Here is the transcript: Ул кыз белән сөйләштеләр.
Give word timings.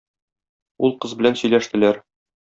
Ул 0.87 0.95
кыз 1.05 1.13
белән 1.21 1.39
сөйләштеләр. 1.43 2.03